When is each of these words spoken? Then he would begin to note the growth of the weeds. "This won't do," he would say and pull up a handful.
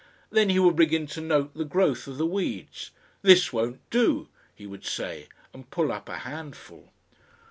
Then 0.31 0.49
he 0.49 0.57
would 0.57 0.75
begin 0.77 1.05
to 1.05 1.21
note 1.21 1.53
the 1.53 1.63
growth 1.63 2.07
of 2.07 2.17
the 2.17 2.25
weeds. 2.25 2.89
"This 3.21 3.53
won't 3.53 3.87
do," 3.91 4.29
he 4.55 4.65
would 4.65 4.83
say 4.83 5.27
and 5.53 5.69
pull 5.69 5.91
up 5.91 6.09
a 6.09 6.17
handful. 6.25 6.91